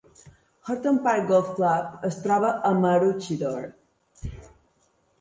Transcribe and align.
Horton 0.69 0.97
Park 1.07 1.27
Golf 1.33 1.51
Club 1.59 2.09
es 2.11 2.19
troba 2.25 2.51
a 2.73 2.75
Maroochydore. 2.81 3.73